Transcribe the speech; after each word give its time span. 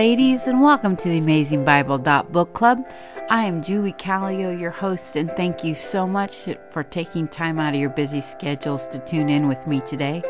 Ladies, 0.00 0.46
and 0.46 0.62
welcome 0.62 0.96
to 0.96 1.10
the 1.10 1.18
Amazing 1.18 1.66
Bible 1.66 1.98
Book 1.98 2.54
Club. 2.54 2.82
I 3.28 3.44
am 3.44 3.60
Julie 3.62 3.92
Callio, 3.92 4.50
your 4.50 4.70
host, 4.70 5.14
and 5.14 5.30
thank 5.32 5.62
you 5.62 5.74
so 5.74 6.06
much 6.06 6.48
for 6.70 6.82
taking 6.82 7.28
time 7.28 7.58
out 7.58 7.74
of 7.74 7.80
your 7.80 7.90
busy 7.90 8.22
schedules 8.22 8.86
to 8.86 8.98
tune 9.00 9.28
in 9.28 9.46
with 9.46 9.66
me 9.66 9.82
today. 9.82 10.22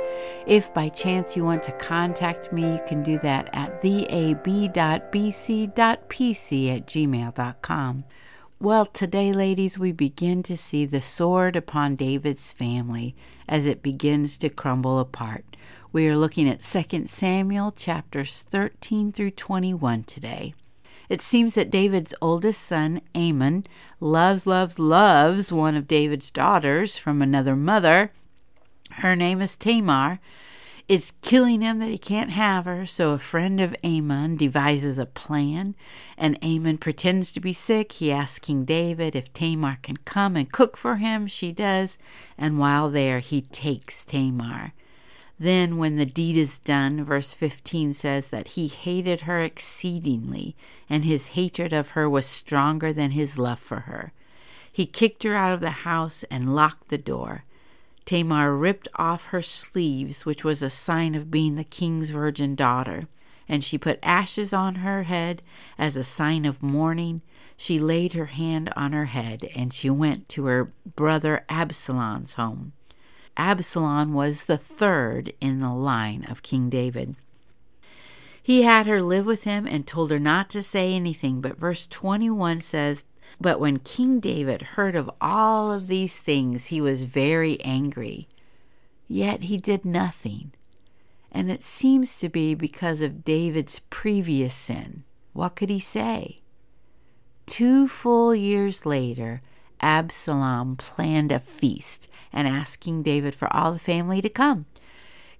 If 0.45 0.75
by 0.75 0.89
chance 0.89 1.37
you 1.37 1.45
want 1.45 1.63
to 1.63 1.73
contact 1.79 2.53
me, 2.53 2.65
you 2.65 2.81
can 2.89 3.05
do 3.05 3.21
that 3.21 3.49
at 3.53 3.81
theab.bc.pc 3.81 4.43
at 6.77 6.87
gmail.com. 6.89 8.05
Well, 8.59 8.87
today, 8.87 9.33
ladies, 9.33 9.79
we 9.79 9.93
begin 9.93 10.43
to 10.43 10.57
see 10.57 10.85
the 10.85 11.01
sword 11.01 11.55
upon 11.55 11.95
David's 11.95 12.53
family 12.53 13.15
as 13.49 13.67
it 13.67 13.85
begins 13.85 14.37
to 14.39 14.49
crumble 14.49 14.99
apart. 14.99 15.45
We 15.93 16.07
are 16.07 16.17
looking 16.17 16.49
at 16.49 16.63
2 16.63 17.09
Samuel 17.09 17.73
chapters 17.73 18.43
13 18.49 19.11
through 19.11 19.33
21 19.33 20.05
today. 20.05 20.55
It 21.09 21.21
seems 21.21 21.57
that 21.57 21.69
David's 21.69 22.15
oldest 22.23 22.63
son, 22.63 23.01
Amnon, 23.13 23.67
loves, 23.99 24.47
loves, 24.47 24.79
loves 24.79 25.53
one 25.53 25.75
of 25.75 25.89
David's 25.89 26.31
daughters 26.31 26.97
from 26.97 27.21
another 27.21 27.57
mother. 27.57 28.13
Her 28.93 29.17
name 29.17 29.41
is 29.41 29.57
Tamar. 29.57 30.21
It's 30.87 31.13
killing 31.23 31.61
him 31.61 31.81
that 31.81 31.91
he 31.91 31.99
can't 31.99 32.31
have 32.31 32.67
her, 32.67 32.87
so 32.87 33.11
a 33.11 33.19
friend 33.19 33.61
of 33.61 33.75
Amnon 33.83 34.37
devises 34.37 34.97
a 34.97 35.07
plan, 35.07 35.75
and 36.17 36.39
Amnon 36.41 36.79
pretends 36.79 37.33
to 37.33 37.41
be 37.41 37.53
sick. 37.53 37.91
He 37.93 38.13
asks 38.13 38.39
King 38.39 38.65
David 38.65 39.17
if 39.17 39.33
Tamar 39.33 39.79
can 39.83 39.97
come 39.99 40.37
and 40.37 40.53
cook 40.53 40.77
for 40.77 40.97
him. 40.97 41.27
She 41.27 41.51
does, 41.51 41.99
and 42.39 42.61
while 42.61 42.91
there, 42.91 43.19
he 43.19 43.41
takes 43.41 44.05
Tamar. 44.05 44.73
Then, 45.43 45.79
when 45.79 45.97
the 45.97 46.05
deed 46.05 46.37
is 46.37 46.59
done, 46.59 47.03
verse 47.03 47.33
15 47.33 47.95
says 47.95 48.29
that 48.29 48.49
he 48.49 48.69
hated 48.69 49.23
her 49.23 49.41
exceedingly, 49.41 50.55
and 50.87 51.03
his 51.03 51.29
hatred 51.29 51.73
of 51.73 51.91
her 51.91 52.11
was 52.11 52.27
stronger 52.27 52.93
than 52.93 53.13
his 53.13 53.39
love 53.39 53.59
for 53.59 53.81
her. 53.81 54.13
He 54.71 54.85
kicked 54.85 55.23
her 55.23 55.35
out 55.35 55.55
of 55.55 55.61
the 55.61 55.71
house 55.71 56.25
and 56.31 56.55
locked 56.55 56.91
the 56.91 56.99
door. 56.99 57.45
Tamar 58.05 58.55
ripped 58.55 58.87
off 58.97 59.27
her 59.27 59.41
sleeves, 59.41 60.27
which 60.27 60.45
was 60.45 60.63
a 60.63 60.69
sign 60.69 61.15
of 61.15 61.31
being 61.31 61.55
the 61.55 61.65
king's 61.65 62.11
virgin 62.11 62.55
daughter, 62.55 63.09
and 63.49 63.65
she 63.65 63.79
put 63.79 63.99
ashes 64.03 64.53
on 64.53 64.77
her 64.77 65.05
head 65.05 65.41
as 65.79 65.97
a 65.97 66.05
sign 66.05 66.45
of 66.45 66.63
mourning. 66.63 67.23
She 67.57 67.79
laid 67.79 68.13
her 68.13 68.27
hand 68.27 68.71
on 68.77 68.93
her 68.93 69.07
head, 69.07 69.49
and 69.57 69.73
she 69.73 69.89
went 69.89 70.29
to 70.31 70.45
her 70.45 70.71
brother 70.85 71.47
Absalom's 71.49 72.35
home. 72.35 72.75
Absalom 73.37 74.13
was 74.13 74.45
the 74.45 74.59
third 74.59 75.33
in 75.41 75.61
the 75.61 75.73
line 75.73 76.25
of 76.25 76.43
King 76.43 76.69
David. 76.69 77.17
He 78.43 78.63
had 78.63 78.87
her 78.87 79.03
live 79.03 79.27
with 79.27 79.45
him 79.45 79.67
and 79.67 79.87
told 79.87 80.11
her 80.11 80.19
not 80.19 80.51
to 80.51 80.63
say 80.63 80.95
anything, 80.95 81.41
but 81.41 81.59
verse 81.59 81.87
21 81.87 82.61
says, 82.61 83.05
But 83.41 83.61
when 83.61 83.79
King 83.79 84.19
David 84.21 84.63
heard 84.63 84.97
of 84.97 85.11
all 85.21 85.71
of 85.73 85.87
these 85.87 86.17
things, 86.19 86.67
he 86.67 86.81
was 86.81 87.05
very 87.05 87.61
angry. 87.61 88.29
Yet 89.07 89.45
he 89.45 89.57
did 89.57 89.85
nothing. 89.85 90.53
And 91.31 91.51
it 91.51 91.63
seems 91.63 92.17
to 92.19 92.29
be 92.29 92.55
because 92.55 93.01
of 93.01 93.25
David's 93.25 93.81
previous 93.91 94.55
sin. 94.55 95.05
What 95.33 95.55
could 95.55 95.71
he 95.71 95.81
say? 95.81 96.41
Two 97.47 97.89
full 97.89 98.35
years 98.35 98.85
later, 98.85 99.43
Absalom 99.81 100.77
planned 100.77 101.33
a 101.33 101.39
feast 101.39 102.09
and 102.33 102.47
asked 102.47 102.81
King 102.81 103.03
David 103.03 103.35
for 103.35 103.55
all 103.55 103.73
the 103.73 103.79
family 103.79 104.21
to 104.23 104.29
come. 104.29 104.67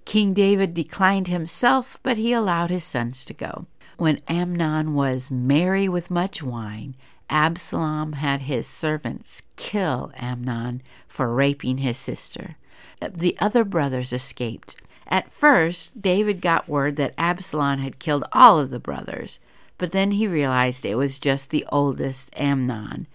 King 0.05 0.33
David 0.33 0.73
declined 0.73 1.27
himself, 1.27 1.99
but 2.03 2.17
he 2.17 2.33
allowed 2.33 2.69
his 2.69 2.83
sons 2.83 3.23
to 3.25 3.33
go. 3.33 3.67
When 3.97 4.19
Amnon 4.27 4.93
was 4.95 5.29
merry 5.29 5.87
with 5.87 6.09
much 6.09 6.41
wine, 6.41 6.95
Absalom 7.29 8.13
had 8.13 8.41
his 8.41 8.67
servants 8.67 9.43
kill 9.55 10.11
Amnon 10.17 10.81
for 11.07 11.33
raping 11.33 11.77
his 11.77 11.97
sister. 11.97 12.57
The 12.99 13.37
other 13.39 13.63
brothers 13.63 14.11
escaped. 14.11 14.75
At 15.07 15.31
first, 15.31 16.01
David 16.01 16.41
got 16.41 16.69
word 16.69 16.95
that 16.95 17.13
Absalom 17.17 17.79
had 17.79 17.99
killed 17.99 18.25
all 18.31 18.57
of 18.57 18.69
the 18.69 18.79
brothers, 18.79 19.39
but 19.77 19.91
then 19.91 20.11
he 20.11 20.27
realized 20.27 20.85
it 20.85 20.95
was 20.95 21.19
just 21.19 21.49
the 21.49 21.65
oldest, 21.71 22.29
Amnon, 22.35 23.07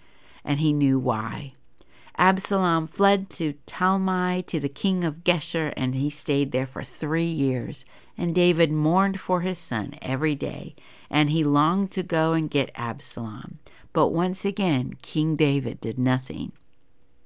and 0.46 0.60
he 0.60 0.72
knew 0.72 0.98
why. 0.98 1.52
Absalom 2.16 2.86
fled 2.86 3.28
to 3.30 3.54
Talmai 3.66 4.46
to 4.46 4.58
the 4.58 4.70
king 4.70 5.04
of 5.04 5.24
Geshur, 5.24 5.74
and 5.76 5.94
he 5.94 6.08
stayed 6.08 6.52
there 6.52 6.66
for 6.66 6.82
three 6.82 7.24
years. 7.24 7.84
And 8.16 8.34
David 8.34 8.72
mourned 8.72 9.20
for 9.20 9.42
his 9.42 9.58
son 9.58 9.96
every 10.00 10.34
day, 10.34 10.74
and 11.10 11.28
he 11.28 11.44
longed 11.44 11.90
to 11.90 12.02
go 12.02 12.32
and 12.32 12.50
get 12.50 12.70
Absalom. 12.74 13.58
But 13.92 14.08
once 14.08 14.46
again, 14.46 14.94
King 15.02 15.36
David 15.36 15.80
did 15.80 15.98
nothing. 15.98 16.52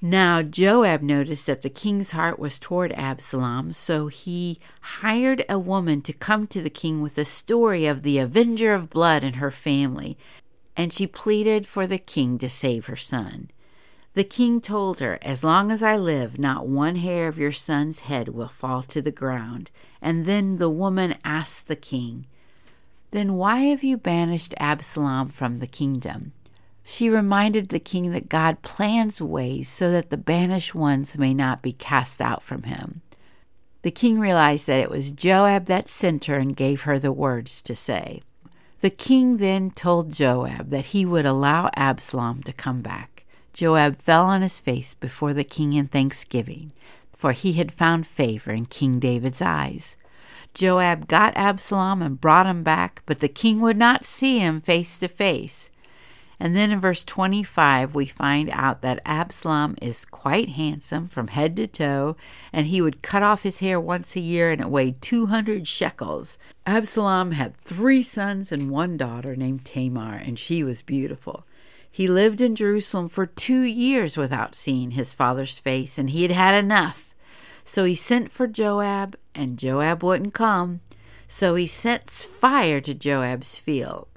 Now 0.03 0.43
Joab 0.43 1.03
noticed 1.03 1.47
that 1.47 1.63
the 1.63 1.69
king's 1.69 2.13
heart 2.13 2.39
was 2.39 2.59
toward 2.59 2.91
Absalom, 2.93 3.73
so 3.75 4.09
he 4.09 4.59
hired 4.81 5.45
a 5.49 5.59
woman 5.59 6.01
to 6.03 6.13
come 6.15 6.47
to 6.49 6.63
the 6.63 6.71
king 6.71 7.03
with 7.03 7.19
a 7.19 7.25
story 7.25 7.87
of 7.87 8.03
the 8.03 8.19
avenger 8.19 8.73
of 8.73 8.89
blood 8.89 9.23
and 9.23 9.37
her 9.37 9.51
family, 9.51 10.17
and 10.77 10.93
she 10.93 11.07
pleaded 11.07 11.67
for 11.67 11.87
the 11.87 11.99
king 11.99 12.39
to 12.39 12.49
save 12.49 12.87
her 12.87 12.97
son. 12.97 13.51
The 14.15 14.25
king 14.25 14.61
told 14.61 14.99
her, 14.99 15.19
As 15.23 15.45
long 15.45 15.71
as 15.71 15.83
I 15.83 15.97
live, 15.97 16.39
not 16.39 16.67
one 16.67 16.97
hair 16.97 17.29
of 17.29 17.39
your 17.39 17.53
son's 17.53 18.01
head 18.01 18.31
will 18.31 18.49
fall 18.49 18.83
to 18.85 19.01
the 19.01 19.13
ground. 19.13 19.71
And 20.03 20.25
then 20.25 20.57
the 20.57 20.71
woman 20.71 21.17
asked 21.25 21.69
the 21.69 21.77
king, 21.77 22.27
Then 23.13 23.35
why 23.35 23.59
have 23.67 23.85
you 23.85 23.97
banished 23.97 24.55
Absalom 24.59 25.29
from 25.29 25.59
the 25.59 25.69
kingdom? 25.69 26.33
She 26.83 27.09
reminded 27.09 27.69
the 27.69 27.79
king 27.79 28.11
that 28.11 28.29
God 28.29 28.63
plans 28.63 29.23
ways 29.23 29.69
so 29.69 29.93
that 29.93 30.11
the 30.11 30.17
banished 30.17 30.75
ones 30.75 31.17
may 31.17 31.33
not 31.33 31.63
be 31.63 31.73
cast 31.73 32.21
out 32.21 32.43
from 32.43 32.65
him. 32.65 33.03
The 33.83 33.93
king 33.93 34.19
realized 34.19 34.67
that 34.67 34.81
it 34.81 34.91
was 34.91 35.13
Joab 35.13 35.67
that 35.67 35.89
sent 35.89 36.25
her 36.25 36.35
and 36.35 36.57
gave 36.57 36.83
her 36.83 36.99
the 36.99 37.13
words 37.13 37.63
to 37.63 37.77
say. 37.77 38.23
The 38.81 38.91
king 38.91 39.37
then 39.37 39.73
told 39.73 40.13
Joab 40.13 40.71
that 40.71 40.87
he 40.87 41.05
would 41.05 41.27
allow 41.27 41.71
Absalom 41.77 42.43
to 42.45 42.53
come 42.53 42.81
back. 42.81 43.25
Joab 43.53 43.97
fell 43.97 44.25
on 44.25 44.41
his 44.43 44.59
face 44.59 44.95
before 44.95 45.35
the 45.35 45.45
king 45.45 45.75
in 45.75 45.89
thanksgiving, 45.89 46.73
for 47.15 47.33
he 47.33 47.55
had 47.55 47.73
found 47.73 48.07
favor 48.07 48.53
in 48.53 48.65
King 48.65 48.99
David's 48.99 49.43
eyes. 49.43 49.97
Joab 50.55 51.09
got 51.09 51.37
Absalom 51.37 52.01
and 52.01 52.21
brought 52.21 52.47
him 52.47 52.63
back, 52.63 53.03
but 53.07 53.21
the 53.21 53.29
king 53.29 53.61
would 53.61 53.77
not 53.77 54.05
see 54.05 54.39
him 54.39 54.61
face 54.61 54.99
to 54.99 55.09
face. 55.09 55.70
And 56.43 56.57
then 56.57 56.71
in 56.71 56.81
verse 56.81 57.05
25, 57.05 57.95
we 57.95 58.07
find 58.07 58.49
out 58.51 58.81
that 58.81 59.03
Absalom 59.05 59.77
is 59.83 60.07
quite 60.07 60.49
handsome 60.49 61.07
from 61.07 61.29
head 61.29 61.55
to 61.57 61.67
toe, 61.67 62.17
and 62.51 62.69
he 62.69 62.81
would 62.81 63.03
cut 63.03 63.23
off 63.23 63.43
his 63.43 63.59
hair 63.59 63.79
once 63.79 64.17
a 64.17 64.21
year, 64.21 64.51
and 64.51 64.63
it 64.63 64.71
weighed 64.71 65.03
200 65.03 65.69
shekels. 65.69 66.39
Absalom 66.65 67.33
had 67.33 67.55
three 67.55 68.03
sons 68.03 68.51
and 68.51 68.71
one 68.71 68.97
daughter 68.97 69.37
named 69.37 69.67
Tamar, 69.67 70.15
and 70.15 70.39
she 70.39 70.65
was 70.65 70.81
beautiful. 70.81 71.45
He 71.91 72.09
lived 72.09 72.41
in 72.41 72.57
Jerusalem 72.57 73.11
for 73.11 73.27
two 73.27 73.61
years 73.61 74.17
without 74.17 74.55
seeing 74.55 74.93
his 74.93 75.13
father's 75.13 75.59
face, 75.59 75.99
and 75.99 76.09
he 76.09 76.23
had 76.23 76.31
had 76.31 76.55
enough. 76.55 77.15
So 77.65 77.85
he 77.85 77.95
sent 77.95 78.31
for 78.31 78.47
Joab, 78.47 79.15
and 79.35 79.59
Joab 79.59 80.03
wouldn't 80.03 80.33
come. 80.33 80.81
So 81.29 81.55
he 81.55 81.67
sets 81.67 82.25
fire 82.25 82.81
to 82.81 82.95
Joab's 82.95 83.59
field. 83.59 84.09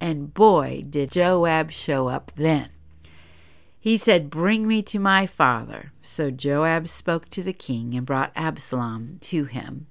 And 0.00 0.32
boy, 0.32 0.84
did 0.88 1.10
Joab 1.10 1.70
show 1.70 2.08
up 2.08 2.32
then. 2.36 2.70
He 3.78 3.96
said, 3.96 4.30
Bring 4.30 4.66
me 4.66 4.82
to 4.82 4.98
my 4.98 5.26
father. 5.26 5.92
So 6.02 6.30
Joab 6.30 6.88
spoke 6.88 7.28
to 7.30 7.42
the 7.42 7.52
king 7.52 7.94
and 7.94 8.06
brought 8.06 8.32
Absalom 8.34 9.18
to 9.22 9.44
him. 9.44 9.86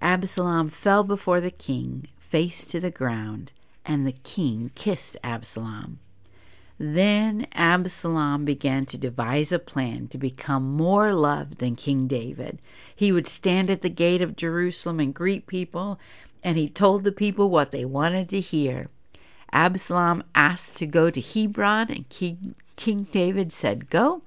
Absalom 0.00 0.68
fell 0.68 1.04
before 1.04 1.40
the 1.40 1.50
king, 1.50 2.08
face 2.18 2.64
to 2.66 2.80
the 2.80 2.90
ground, 2.90 3.52
and 3.84 4.06
the 4.06 4.12
king 4.12 4.70
kissed 4.74 5.16
Absalom. 5.24 5.98
Then 6.78 7.46
Absalom 7.54 8.44
began 8.44 8.84
to 8.86 8.98
devise 8.98 9.50
a 9.50 9.58
plan 9.58 10.08
to 10.08 10.18
become 10.18 10.76
more 10.76 11.14
loved 11.14 11.58
than 11.58 11.74
King 11.74 12.06
David. 12.06 12.60
He 12.94 13.12
would 13.12 13.26
stand 13.26 13.70
at 13.70 13.80
the 13.80 13.88
gate 13.88 14.20
of 14.20 14.36
Jerusalem 14.36 15.00
and 15.00 15.14
greet 15.14 15.46
people, 15.46 15.98
and 16.42 16.58
he 16.58 16.68
told 16.68 17.04
the 17.04 17.12
people 17.12 17.48
what 17.48 17.70
they 17.70 17.86
wanted 17.86 18.28
to 18.28 18.40
hear. 18.40 18.88
Absalom 19.52 20.22
asked 20.34 20.76
to 20.76 20.86
go 20.86 21.10
to 21.10 21.20
Hebron, 21.20 21.90
and 21.90 22.08
King, 22.08 22.54
King 22.76 23.04
David 23.04 23.52
said, 23.52 23.90
Go. 23.90 24.22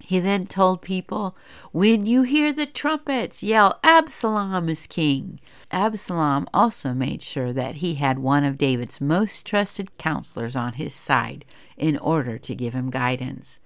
He 0.00 0.20
then 0.20 0.46
told 0.46 0.80
people, 0.80 1.36
When 1.72 2.06
you 2.06 2.22
hear 2.22 2.52
the 2.52 2.64
trumpets, 2.66 3.42
yell, 3.42 3.78
Absalom 3.84 4.68
is 4.68 4.86
king. 4.86 5.38
Absalom 5.70 6.48
also 6.54 6.94
made 6.94 7.20
sure 7.20 7.52
that 7.52 7.76
he 7.76 7.96
had 7.96 8.18
one 8.18 8.44
of 8.44 8.56
David's 8.56 9.00
most 9.00 9.44
trusted 9.44 9.96
counselors 9.98 10.56
on 10.56 10.74
his 10.74 10.94
side 10.94 11.44
in 11.76 11.98
order 11.98 12.38
to 12.38 12.54
give 12.54 12.72
him 12.72 12.90
guidance. 12.90 13.60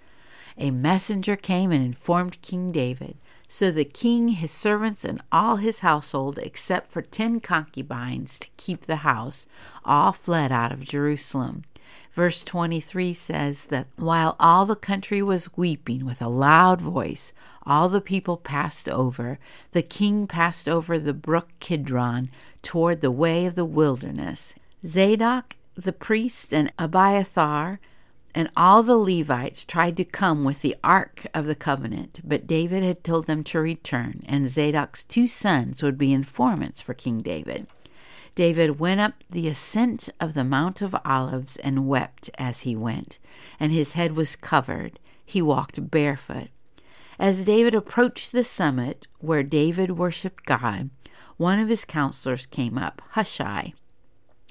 A 0.59 0.71
messenger 0.71 1.37
came 1.37 1.71
and 1.71 1.85
informed 1.85 2.43
King 2.43 2.73
David 2.73 3.17
So 3.55 3.71
the 3.71 3.85
king, 3.85 4.29
his 4.29 4.51
servants, 4.51 5.05
and 5.05 5.21
all 5.31 5.57
his 5.57 5.81
household, 5.81 6.39
except 6.39 6.91
for 6.91 7.03
ten 7.03 7.39
concubines 7.39 8.39
to 8.39 8.49
keep 8.57 8.87
the 8.87 9.05
house, 9.05 9.47
all 9.85 10.13
fled 10.13 10.51
out 10.51 10.73
of 10.73 10.85
Jerusalem. 10.85 11.65
Verse 12.13 12.43
23 12.43 13.13
says 13.13 13.67
that 13.67 13.89
while 13.97 14.37
all 14.41 14.65
the 14.65 14.75
country 14.75 15.23
was 15.23 15.55
weeping 15.55 16.07
with 16.07 16.23
a 16.23 16.31
loud 16.31 16.81
voice, 16.81 17.35
all 17.67 17.91
the 17.91 18.01
people 18.01 18.39
passed 18.39 18.89
over. 18.89 19.39
The 19.73 19.83
king 19.83 20.27
passed 20.27 20.67
over 20.67 20.99
the 20.99 21.13
brook 21.13 21.51
Kidron 21.61 22.31
toward 22.63 23.03
the 23.03 23.11
way 23.11 23.45
of 23.45 23.55
the 23.55 23.67
wilderness. 23.67 24.55
Zadok 24.87 25.57
the 25.75 25.93
priest 25.93 26.55
and 26.55 26.73
Abiathar 26.79 27.81
and 28.35 28.51
all 28.57 28.83
the 28.83 28.97
Levites 28.97 29.65
tried 29.65 29.97
to 29.97 30.05
come 30.05 30.45
with 30.45 30.63
the 30.63 30.77
ark 30.83 31.27
of 31.35 31.47
the 31.47 31.55
covenant, 31.55 32.21
but 32.25 32.47
David 32.47 32.83
had 32.83 33.05
told 33.05 33.27
them 33.27 33.45
to 33.45 33.61
return, 33.61 34.23
and 34.27 34.49
Zadok's 34.49 35.05
two 35.05 35.27
sons 35.27 35.83
would 35.83 35.99
be 35.99 36.13
informants 36.13 36.81
for 36.81 36.95
King 36.95 37.21
David. 37.21 37.67
David 38.35 38.81
went 38.81 39.01
up 39.01 39.13
the 39.29 39.49
ascent 39.49 40.09
of 40.19 40.33
the 40.33 40.45
Mount 40.45 40.81
of 40.81 40.97
Olives 41.05 41.57
and 41.57 41.87
wept 41.87 42.31
as 42.39 42.61
he 42.61 42.75
went, 42.75 43.19
and 43.61 43.73
his 43.73 43.93
head 43.93 44.17
was 44.17 44.37
covered. 44.37 44.99
He 45.25 45.43
walked 45.43 45.91
barefoot. 45.91 46.49
As 47.19 47.45
David 47.45 47.75
approached 47.75 48.33
the 48.33 48.45
summit 48.45 49.07
where 49.21 49.43
David 49.43 49.99
worshipped 49.99 50.47
God, 50.47 50.89
one 51.37 51.59
of 51.59 51.69
his 51.69 51.85
counselors 51.85 52.47
came 52.47 52.79
up, 52.79 53.03
Hushai. 53.11 53.75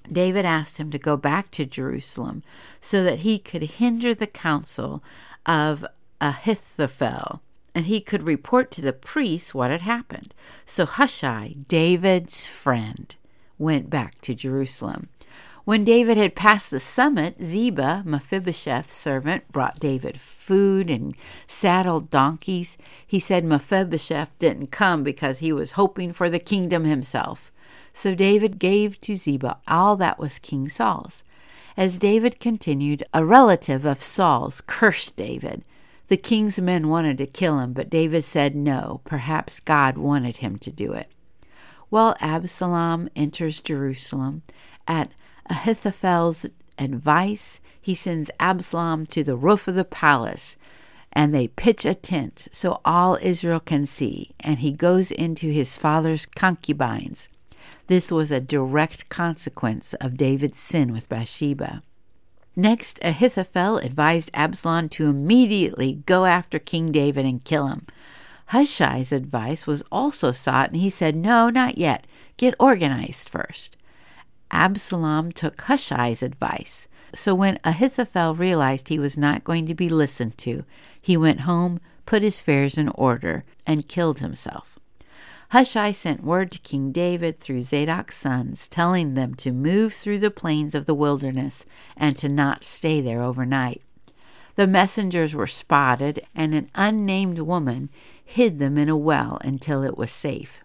David 0.07 0.45
asked 0.45 0.77
him 0.77 0.91
to 0.91 0.99
go 0.99 1.17
back 1.17 1.51
to 1.51 1.65
Jerusalem 1.65 2.43
so 2.79 3.03
that 3.03 3.19
he 3.19 3.39
could 3.39 3.63
hinder 3.63 4.13
the 4.13 4.27
counsel 4.27 5.03
of 5.45 5.85
Ahithophel 6.19 7.41
and 7.73 7.85
he 7.85 8.01
could 8.01 8.23
report 8.23 8.71
to 8.71 8.81
the 8.81 8.93
priests 8.93 9.53
what 9.53 9.71
had 9.71 9.81
happened. 9.81 10.33
So 10.65 10.85
Hushai, 10.85 11.55
David's 11.67 12.45
friend, 12.45 13.15
went 13.57 13.89
back 13.89 14.19
to 14.21 14.35
Jerusalem. 14.35 15.07
When 15.63 15.83
David 15.85 16.17
had 16.17 16.35
passed 16.35 16.71
the 16.71 16.79
summit, 16.79 17.35
Ziba, 17.41 18.01
Mephibosheth's 18.03 18.93
servant, 18.93 19.49
brought 19.51 19.79
David 19.79 20.19
food 20.19 20.89
and 20.89 21.15
saddled 21.45 22.09
donkeys. 22.09 22.77
He 23.05 23.19
said 23.19 23.45
Mephibosheth 23.45 24.37
didn't 24.39 24.71
come 24.71 25.03
because 25.03 25.37
he 25.37 25.53
was 25.53 25.73
hoping 25.73 26.13
for 26.13 26.29
the 26.29 26.39
kingdom 26.39 26.83
himself. 26.83 27.50
So 27.93 28.15
David 28.15 28.59
gave 28.59 28.99
to 29.01 29.15
Ziba 29.15 29.59
all 29.67 29.95
that 29.97 30.19
was 30.19 30.39
King 30.39 30.69
Saul's. 30.69 31.23
As 31.77 31.97
David 31.97 32.39
continued, 32.39 33.03
a 33.13 33.25
relative 33.25 33.85
of 33.85 34.01
Saul's 34.01 34.61
cursed 34.61 35.15
David. 35.15 35.63
The 36.07 36.17
king's 36.17 36.59
men 36.59 36.89
wanted 36.89 37.17
to 37.19 37.25
kill 37.25 37.59
him, 37.59 37.73
but 37.73 37.89
David 37.89 38.23
said 38.23 38.55
no, 38.55 39.01
perhaps 39.05 39.59
God 39.61 39.97
wanted 39.97 40.37
him 40.37 40.57
to 40.59 40.71
do 40.71 40.91
it. 40.91 41.09
Well, 41.89 42.15
Absalom 42.19 43.09
enters 43.15 43.61
Jerusalem. 43.61 44.43
At 44.87 45.11
Ahithophel's 45.49 46.45
advice, 46.77 47.59
he 47.79 47.95
sends 47.95 48.31
Absalom 48.39 49.05
to 49.07 49.23
the 49.23 49.35
roof 49.35 49.67
of 49.67 49.75
the 49.75 49.85
palace, 49.85 50.57
and 51.13 51.33
they 51.33 51.47
pitch 51.47 51.85
a 51.85 51.95
tent 51.95 52.47
so 52.51 52.79
all 52.85 53.17
Israel 53.21 53.59
can 53.59 53.85
see, 53.85 54.31
and 54.39 54.59
he 54.59 54.71
goes 54.71 55.11
into 55.11 55.47
his 55.49 55.77
father's 55.77 56.25
concubines. 56.25 57.27
This 57.91 58.09
was 58.09 58.31
a 58.31 58.39
direct 58.39 59.09
consequence 59.09 59.93
of 59.95 60.15
David's 60.15 60.57
sin 60.57 60.93
with 60.93 61.09
Bathsheba. 61.09 61.83
Next, 62.55 62.97
Ahithophel 63.01 63.79
advised 63.79 64.31
Absalom 64.33 64.87
to 64.91 65.07
immediately 65.07 66.01
go 66.05 66.23
after 66.23 66.57
King 66.57 66.93
David 66.93 67.25
and 67.25 67.43
kill 67.43 67.67
him. 67.67 67.85
Hushai's 68.45 69.11
advice 69.11 69.67
was 69.67 69.83
also 69.91 70.31
sought, 70.31 70.69
and 70.69 70.77
he 70.77 70.89
said, 70.89 71.17
No, 71.17 71.49
not 71.49 71.77
yet. 71.77 72.07
Get 72.37 72.55
organized 72.61 73.27
first. 73.27 73.75
Absalom 74.51 75.33
took 75.33 75.59
Hushai's 75.59 76.23
advice. 76.23 76.87
So 77.13 77.35
when 77.35 77.59
Ahithophel 77.65 78.35
realized 78.35 78.87
he 78.87 78.99
was 78.99 79.17
not 79.17 79.43
going 79.43 79.65
to 79.65 79.75
be 79.75 79.89
listened 79.89 80.37
to, 80.37 80.63
he 81.01 81.17
went 81.17 81.41
home, 81.41 81.81
put 82.05 82.21
his 82.21 82.39
affairs 82.39 82.77
in 82.77 82.87
order, 82.95 83.43
and 83.67 83.89
killed 83.89 84.19
himself. 84.19 84.79
Hushai 85.51 85.91
sent 85.91 86.23
word 86.23 86.49
to 86.53 86.59
King 86.59 86.93
David 86.93 87.41
through 87.41 87.63
Zadok's 87.63 88.15
sons, 88.15 88.69
telling 88.69 89.15
them 89.15 89.35
to 89.35 89.51
move 89.51 89.93
through 89.93 90.19
the 90.19 90.31
plains 90.31 90.73
of 90.73 90.85
the 90.85 90.93
wilderness 90.93 91.65
and 91.97 92.17
to 92.17 92.29
not 92.29 92.63
stay 92.63 93.01
there 93.01 93.21
overnight. 93.21 93.81
The 94.55 94.65
messengers 94.65 95.35
were 95.35 95.47
spotted, 95.47 96.25
and 96.33 96.55
an 96.55 96.69
unnamed 96.73 97.39
woman 97.39 97.89
hid 98.23 98.59
them 98.59 98.77
in 98.77 98.87
a 98.87 98.95
well 98.95 99.39
until 99.43 99.83
it 99.83 99.97
was 99.97 100.09
safe. 100.09 100.61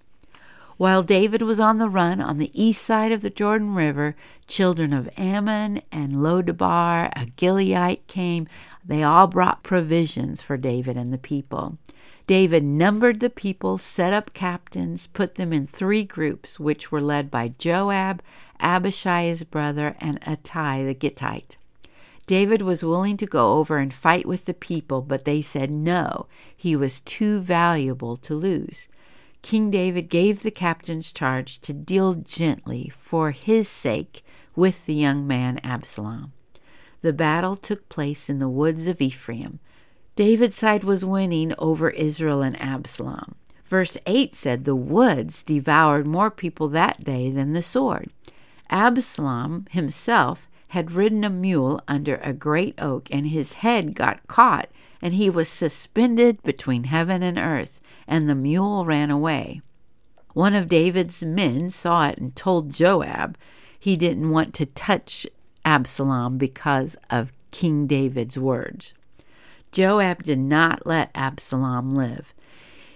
While 0.76 1.02
David 1.02 1.42
was 1.42 1.58
on 1.58 1.78
the 1.78 1.88
run 1.88 2.20
on 2.20 2.38
the 2.38 2.52
east 2.54 2.84
side 2.84 3.10
of 3.10 3.22
the 3.22 3.30
Jordan 3.30 3.74
River, 3.74 4.14
children 4.46 4.92
of 4.92 5.10
Ammon 5.16 5.82
and 5.90 6.22
Lodebar, 6.22 7.10
a 7.16 7.26
Gileadite, 7.36 8.06
came. 8.06 8.46
They 8.84 9.02
all 9.02 9.26
brought 9.26 9.64
provisions 9.64 10.42
for 10.42 10.56
David 10.56 10.96
and 10.96 11.12
the 11.12 11.18
people. 11.18 11.76
David 12.26 12.64
numbered 12.64 13.20
the 13.20 13.30
people, 13.30 13.78
set 13.78 14.12
up 14.12 14.34
captains, 14.34 15.06
put 15.06 15.36
them 15.36 15.52
in 15.52 15.66
three 15.66 16.02
groups, 16.02 16.58
which 16.58 16.90
were 16.90 17.00
led 17.00 17.30
by 17.30 17.54
Joab, 17.58 18.20
Abishai 18.58 19.26
his 19.26 19.44
brother, 19.44 19.94
and 20.00 20.18
Ittai 20.26 20.84
the 20.84 20.94
Gittite. 20.94 21.56
David 22.26 22.62
was 22.62 22.82
willing 22.82 23.16
to 23.18 23.26
go 23.26 23.58
over 23.58 23.78
and 23.78 23.94
fight 23.94 24.26
with 24.26 24.46
the 24.46 24.54
people, 24.54 25.00
but 25.00 25.24
they 25.24 25.40
said 25.40 25.70
no, 25.70 26.26
he 26.56 26.74
was 26.74 26.98
too 27.00 27.38
valuable 27.38 28.16
to 28.16 28.34
lose. 28.34 28.88
King 29.42 29.70
David 29.70 30.08
gave 30.08 30.42
the 30.42 30.50
captains 30.50 31.12
charge 31.12 31.60
to 31.60 31.72
deal 31.72 32.14
gently 32.14 32.88
for 32.88 33.30
his 33.30 33.68
sake 33.68 34.24
with 34.56 34.86
the 34.86 34.94
young 34.94 35.24
man 35.24 35.60
Absalom. 35.62 36.32
The 37.02 37.12
battle 37.12 37.54
took 37.54 37.88
place 37.88 38.28
in 38.28 38.40
the 38.40 38.48
woods 38.48 38.88
of 38.88 39.00
Ephraim. 39.00 39.60
David's 40.16 40.56
side 40.56 40.82
was 40.82 41.04
winning 41.04 41.52
over 41.58 41.90
Israel 41.90 42.40
and 42.40 42.58
Absalom. 42.60 43.34
Verse 43.66 43.98
8 44.06 44.34
said, 44.34 44.64
The 44.64 44.74
woods 44.74 45.42
devoured 45.42 46.06
more 46.06 46.30
people 46.30 46.68
that 46.68 47.04
day 47.04 47.30
than 47.30 47.52
the 47.52 47.60
sword. 47.60 48.10
Absalom 48.70 49.66
himself 49.70 50.48
had 50.68 50.92
ridden 50.92 51.22
a 51.22 51.28
mule 51.28 51.82
under 51.86 52.16
a 52.16 52.32
great 52.32 52.74
oak, 52.80 53.08
and 53.10 53.28
his 53.28 53.54
head 53.54 53.94
got 53.94 54.26
caught, 54.26 54.70
and 55.02 55.12
he 55.12 55.28
was 55.28 55.50
suspended 55.50 56.42
between 56.42 56.84
heaven 56.84 57.22
and 57.22 57.38
earth, 57.38 57.78
and 58.08 58.26
the 58.26 58.34
mule 58.34 58.86
ran 58.86 59.10
away. 59.10 59.60
One 60.32 60.54
of 60.54 60.68
David's 60.68 61.22
men 61.22 61.70
saw 61.70 62.08
it 62.08 62.16
and 62.16 62.34
told 62.34 62.72
Joab 62.72 63.36
he 63.78 63.96
didn't 63.96 64.30
want 64.30 64.54
to 64.54 64.66
touch 64.66 65.26
Absalom 65.64 66.38
because 66.38 66.96
of 67.10 67.32
King 67.50 67.86
David's 67.86 68.38
words. 68.38 68.94
Joab 69.72 70.22
did 70.22 70.38
not 70.38 70.86
let 70.86 71.10
Absalom 71.14 71.94
live. 71.94 72.34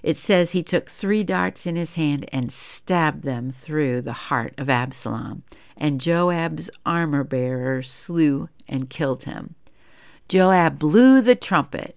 It 0.03 0.19
says 0.19 0.53
he 0.53 0.62
took 0.62 0.89
three 0.89 1.25
darts 1.25 1.67
in 1.67 1.77
his 1.77 1.95
hand 1.95 2.27
and 2.33 2.50
stabbed 2.50 3.23
them 3.23 3.50
through 3.50 4.00
the 4.03 4.12
heart 4.12 4.55
of 4.57 4.71
Absalom, 4.71 5.43
and 5.77 6.00
Joab's 6.00 6.71
armor 6.87 7.25
bearer 7.25 7.83
slew 7.83 8.49
and 8.69 8.89
killed 8.89 9.25
him. 9.25 9.55
Joab 10.29 10.79
blew 10.79 11.21
the 11.21 11.35
trumpet 11.35 11.97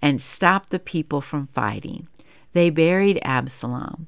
and 0.00 0.20
stopped 0.20 0.70
the 0.70 0.78
people 0.78 1.20
from 1.20 1.46
fighting. 1.46 2.06
They 2.52 2.70
buried 2.70 3.18
Absalom. 3.22 4.06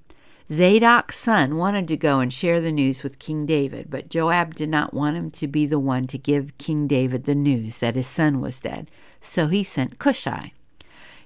Zadok's 0.51 1.17
son 1.17 1.57
wanted 1.57 1.89
to 1.89 1.97
go 1.97 2.21
and 2.21 2.33
share 2.33 2.61
the 2.61 2.73
news 2.73 3.03
with 3.03 3.19
King 3.19 3.47
David, 3.47 3.87
but 3.89 4.11
Joab 4.11 4.55
did 4.55 4.69
not 4.69 4.93
want 4.93 5.17
him 5.17 5.31
to 5.33 5.47
be 5.47 5.65
the 5.65 5.79
one 5.79 6.07
to 6.09 6.19
give 6.19 6.59
King 6.59 6.87
David 6.87 7.25
the 7.25 7.35
news 7.35 7.79
that 7.79 7.95
his 7.97 8.07
son 8.07 8.41
was 8.41 8.61
dead 8.61 8.91
so 9.23 9.47
he 9.47 9.65
sent 9.65 9.99
Cushai. 9.99 10.53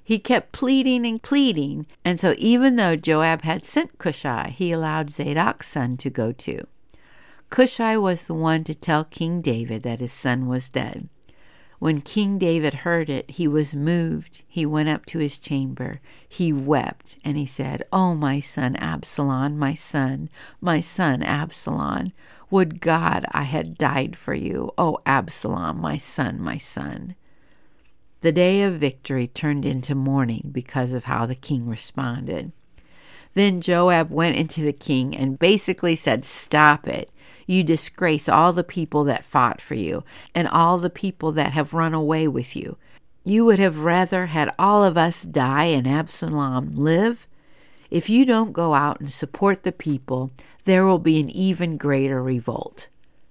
He 0.05 0.21
kept 0.21 0.53
pleading 0.53 1.05
and 1.05 1.21
pleading, 1.21 1.87
and 2.05 2.21
so 2.21 2.35
even 2.39 2.77
though 2.77 2.95
Joab 2.95 3.43
had 3.43 3.65
sent 3.65 3.99
Cushai, 3.99 4.51
he 4.51 4.71
allowed 4.71 5.11
Zadok's 5.11 5.67
son 5.67 5.97
to 5.97 6.11
go 6.11 6.31
too. 6.31 6.69
Cushai 7.51 7.97
was 7.97 8.25
the 8.25 8.35
one 8.35 8.63
to 8.65 8.75
tell 8.75 9.03
King 9.03 9.41
David 9.41 9.83
that 9.83 9.99
his 9.99 10.13
son 10.13 10.47
was 10.47 10.69
dead. 10.69 11.09
When 11.79 12.01
King 12.01 12.39
David 12.39 12.73
heard 12.75 13.11
it, 13.11 13.33
he 13.33 13.47
was 13.47 13.75
moved. 13.75 14.43
He 14.47 14.65
went 14.65 14.89
up 14.89 15.05
to 15.07 15.19
his 15.19 15.39
chamber. 15.39 16.01
He 16.29 16.53
wept, 16.53 17.19
and 17.25 17.37
he 17.37 17.47
said, 17.47 17.83
Oh, 17.93 18.15
my 18.15 18.41
son 18.41 18.77
Absalom, 18.77 19.59
my 19.59 19.75
son, 19.75 20.31
my 20.61 20.81
son 20.81 21.23
Absalom, 21.23 22.13
would 22.51 22.81
God 22.81 23.27
I 23.33 23.43
had 23.43 23.77
died 23.77 24.17
for 24.17 24.35
you. 24.35 24.73
Oh, 24.79 24.99
Absalom, 25.05 25.81
my 25.81 25.99
son, 25.99 26.41
my 26.41 26.57
son. 26.57 27.15
The 28.21 28.33
day 28.33 28.63
of 28.63 28.75
victory 28.75 29.29
turned 29.29 29.65
into 29.65 29.95
mourning 29.95 30.51
because 30.53 30.93
of 30.93 31.05
how 31.05 31.27
the 31.27 31.35
king 31.35 31.69
responded. 31.69 32.53
Then 33.35 33.61
Joab 33.61 34.11
went 34.11 34.37
into 34.37 34.63
the 34.63 34.73
king 34.73 35.15
and 35.15 35.39
basically 35.39 35.95
said, 35.95 36.25
Stop 36.25 36.89
it. 36.89 37.13
You 37.47 37.63
disgrace 37.63 38.29
all 38.29 38.53
the 38.53 38.65
people 38.65 39.05
that 39.05 39.25
fought 39.25 39.61
for 39.61 39.75
you 39.75 40.05
and 40.35 40.49
all 40.49 40.79
the 40.79 40.91
people 40.91 41.33
that 41.33 41.53
have 41.53 41.75
run 41.75 41.95
away 41.95 42.27
with 42.27 42.57
you. 42.57 42.79
You 43.25 43.45
would 43.45 43.59
have 43.59 43.79
rather 43.79 44.27
had 44.27 44.55
all 44.59 44.83
of 44.83 44.97
us 44.97 45.23
die 45.23 45.65
and 45.65 45.87
Absalom 45.87 46.77
live? 46.77 47.27
If 47.91 48.09
you 48.09 48.25
don't 48.25 48.53
go 48.53 48.75
out 48.75 49.01
and 49.01 49.13
support 49.13 49.63
the 49.63 49.73
people, 49.73 50.31
there 50.65 50.85
will 50.85 50.99
be 50.99 51.21
an 51.21 51.31
even 51.31 51.77
greater 51.77 52.23
revolt. 52.23 52.89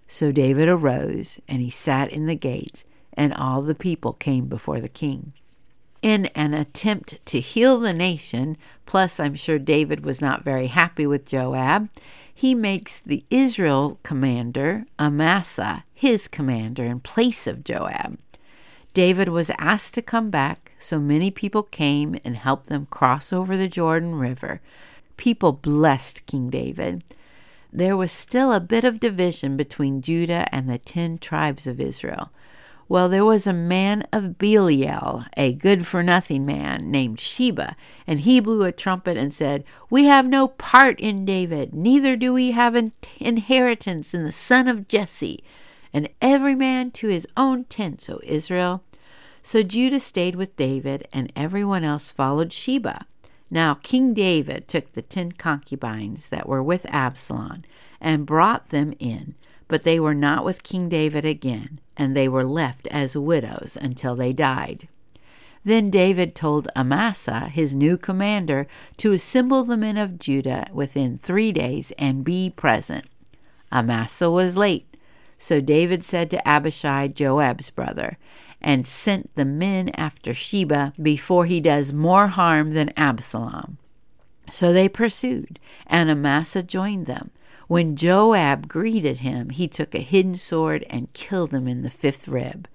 So 0.08 0.32
David 0.32 0.70
arose, 0.70 1.40
and 1.48 1.62
he 1.62 1.70
sat 1.70 2.12
in 2.12 2.26
the 2.28 2.36
gate, 2.36 2.84
and 3.16 3.34
all 3.34 3.62
the 3.62 3.76
people 3.76 4.14
came 4.14 4.46
before 4.46 4.80
the 4.80 4.90
king. 4.90 5.34
In 6.02 6.28
an 6.28 6.54
attempt 6.54 7.26
to 7.26 7.40
heal 7.40 7.80
the 7.80 7.94
nation, 7.94 8.58
plus 8.86 9.20
I'm 9.20 9.36
sure 9.36 9.58
David 9.58 10.06
was 10.06 10.22
not 10.22 10.44
very 10.44 10.68
happy 10.68 11.08
with 11.08 11.26
Joab, 11.26 11.90
he 12.34 12.54
makes 12.54 13.02
the 13.02 13.24
Israel 13.30 13.98
commander, 14.04 14.86
Amasa, 15.00 15.84
his 15.94 16.28
commander 16.28 16.84
in 16.84 17.00
place 17.00 17.48
of 17.48 17.64
Joab. 17.64 18.20
David 18.94 19.30
was 19.30 19.52
asked 19.58 19.94
to 19.96 20.02
come 20.02 20.30
back, 20.30 20.74
so 20.80 21.00
many 21.00 21.32
people 21.32 21.64
came 21.64 22.18
and 22.24 22.36
helped 22.36 22.68
them 22.68 22.88
cross 22.90 23.34
over 23.34 23.58
the 23.58 23.68
Jordan 23.68 24.16
River. 24.16 24.62
People 25.18 25.54
blessed 25.54 26.26
King 26.26 26.50
David. 26.50 27.04
There 27.74 27.98
was 27.98 28.12
still 28.12 28.54
a 28.54 28.60
bit 28.60 28.84
of 28.84 29.00
division 29.00 29.58
between 29.58 30.02
Judah 30.02 30.48
and 30.54 30.70
the 30.70 30.78
ten 30.78 31.18
tribes 31.18 31.68
of 31.68 31.80
Israel. 31.82 32.32
Well, 32.88 33.10
there 33.10 33.26
was 33.26 33.48
a 33.48 33.54
man 33.54 34.04
of 34.14 34.38
Belial, 34.38 35.26
a 35.36 35.54
good 35.54 35.88
for 35.88 36.04
nothing 36.04 36.46
man 36.46 36.92
named 36.92 37.20
Sheba, 37.20 37.76
and 38.06 38.20
he 38.20 38.40
blew 38.40 38.64
a 38.64 38.72
trumpet 38.72 39.18
and 39.18 39.34
said, 39.34 39.64
We 39.90 40.06
have 40.06 40.28
no 40.28 40.50
part 40.50 41.00
in 41.00 41.26
David, 41.26 41.74
neither 41.74 42.16
do 42.16 42.32
we 42.32 42.52
have 42.52 42.76
an 42.76 42.92
inheritance 43.20 44.14
in 44.14 44.24
the 44.24 44.32
son 44.32 44.68
of 44.68 44.88
Jesse. 44.88 45.44
And 45.92 46.10
every 46.22 46.54
man 46.54 46.92
to 46.92 47.08
his 47.08 47.28
own 47.36 47.64
tent, 47.64 48.08
O 48.08 48.20
Israel. 48.24 48.84
So 49.42 49.64
Judah 49.64 50.00
stayed 50.00 50.36
with 50.36 50.56
David, 50.56 51.08
and 51.12 51.32
everyone 51.36 51.84
else 51.84 52.12
followed 52.12 52.54
Sheba. 52.54 53.08
Now 53.50 53.76
King 53.76 54.14
David 54.14 54.68
took 54.68 54.92
the 54.92 55.02
ten 55.02 55.32
concubines 55.32 56.28
that 56.30 56.48
were 56.48 56.62
with 56.62 56.86
Absalom 56.90 57.64
and 58.00 58.26
brought 58.28 58.70
them 58.70 58.94
in, 59.00 59.34
but 59.68 59.84
they 59.84 60.00
were 60.00 60.14
not 60.14 60.46
with 60.46 60.64
King 60.64 60.90
David 60.90 61.26
again, 61.26 61.80
and 61.98 62.16
they 62.16 62.28
were 62.28 62.44
left 62.44 62.88
as 62.88 63.18
widows 63.18 63.78
until 63.80 64.16
they 64.16 64.34
died. 64.34 64.88
Then 65.64 65.90
David 65.90 66.36
told 66.36 66.68
Amasa, 66.76 67.50
his 67.50 67.74
new 67.74 67.98
commander, 67.98 68.68
to 68.98 69.14
assemble 69.14 69.64
the 69.64 69.78
men 69.78 69.98
of 69.98 70.20
Judah 70.20 70.68
within 70.72 71.18
three 71.18 71.52
days 71.52 71.92
and 71.98 72.24
be 72.24 72.52
present. 72.56 73.08
Amasa 73.72 74.30
was 74.30 74.56
late, 74.56 74.96
so 75.40 75.62
David 75.62 76.04
said 76.04 76.30
to 76.30 76.48
Abishai, 76.48 77.08
Joab's 77.08 77.72
brother, 77.72 78.18
and 78.62 78.88
sent 78.88 79.36
the 79.36 79.46
men 79.46 79.90
after 79.96 80.34
Sheba 80.34 80.94
before 81.02 81.46
he 81.46 81.60
does 81.60 81.92
more 81.92 82.28
harm 82.28 82.72
than 82.72 82.94
Absalom. 82.96 83.80
So 84.50 84.72
they 84.72 84.88
pursued, 84.88 85.60
and 85.88 86.12
Amasa 86.12 86.62
joined 86.62 87.08
them. 87.08 87.32
When 87.68 87.96
Joab 87.96 88.68
greeted 88.68 89.20
him, 89.20 89.50
he 89.50 89.68
took 89.68 89.96
a 89.96 90.00
hidden 90.00 90.36
sword 90.36 90.86
and 90.90 91.14
killed 91.14 91.54
him 91.54 91.68
in 91.68 91.82
the 91.82 91.90
fifth 91.90 92.28
rib. 92.28 92.68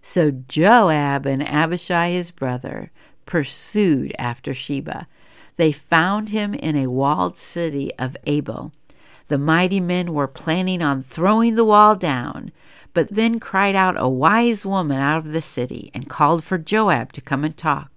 So 0.00 0.30
Joab 0.30 1.26
and 1.26 1.42
Abishai 1.42 2.10
his 2.10 2.30
brother 2.30 2.90
pursued 3.26 4.14
after 4.18 4.54
Sheba. 4.54 5.08
They 5.56 5.72
found 5.72 6.28
him 6.28 6.54
in 6.54 6.76
a 6.76 6.86
walled 6.86 7.36
city 7.36 7.90
of 7.98 8.16
Abel. 8.24 8.72
The 9.28 9.38
mighty 9.38 9.80
men 9.80 10.14
were 10.14 10.28
planning 10.28 10.80
on 10.80 11.02
throwing 11.02 11.56
the 11.56 11.64
wall 11.64 11.96
down, 11.96 12.52
but 12.94 13.08
then 13.08 13.40
cried 13.40 13.74
out 13.74 13.96
a 13.98 14.08
wise 14.08 14.64
woman 14.64 14.98
out 14.98 15.18
of 15.18 15.32
the 15.32 15.42
city 15.42 15.90
and 15.92 16.08
called 16.08 16.44
for 16.44 16.56
Joab 16.56 17.12
to 17.14 17.20
come 17.20 17.42
and 17.42 17.56
talk. 17.56 17.95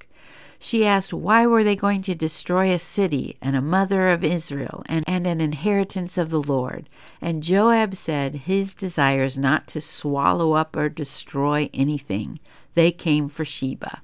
She 0.60 0.86
asked 0.86 1.14
why 1.14 1.48
were 1.48 1.64
they 1.64 1.78
going 1.78 2.02
to 2.04 2.14
destroy 2.14 2.72
a 2.72 2.80
city 2.80 3.38
and 3.42 3.56
a 3.56 3.62
mother 3.62 4.10
of 4.10 4.26
Israel 4.26 4.84
and, 4.88 5.06
and 5.08 5.26
an 5.26 5.40
inheritance 5.40 6.18
of 6.18 6.30
the 6.30 6.42
Lord? 6.42 6.90
And 7.22 7.42
Joab 7.42 7.96
said 7.96 8.36
his 8.36 8.74
desires 8.74 9.38
not 9.38 9.68
to 9.70 9.80
swallow 9.80 10.54
up 10.54 10.76
or 10.76 10.90
destroy 10.90 11.70
anything. 11.74 12.40
They 12.74 12.92
came 12.92 13.30
for 13.30 13.46
Sheba. 13.46 14.02